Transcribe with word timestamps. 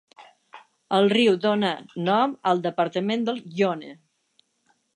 El 0.99 1.09
riu 1.17 1.35
dóna 1.43 1.69
nom 2.07 2.33
al 2.53 2.63
departament 2.65 3.27
del 3.29 3.43
Yonne. 3.61 3.95